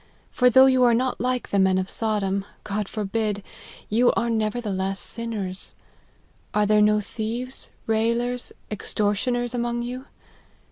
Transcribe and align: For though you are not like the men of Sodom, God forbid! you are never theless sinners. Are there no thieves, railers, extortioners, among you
For 0.31 0.49
though 0.49 0.65
you 0.65 0.83
are 0.83 0.95
not 0.95 1.21
like 1.21 1.49
the 1.51 1.59
men 1.59 1.77
of 1.77 1.87
Sodom, 1.87 2.43
God 2.63 2.89
forbid! 2.89 3.43
you 3.87 4.11
are 4.13 4.31
never 4.31 4.59
theless 4.59 4.97
sinners. 4.97 5.75
Are 6.55 6.65
there 6.65 6.81
no 6.81 6.99
thieves, 7.01 7.69
railers, 7.85 8.51
extortioners, 8.71 9.53
among 9.53 9.83
you 9.83 10.05